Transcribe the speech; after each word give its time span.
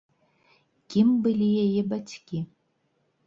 Кім 0.93 1.07
былі 1.27 1.49
яе 1.65 1.81
бацькі? 1.91 2.39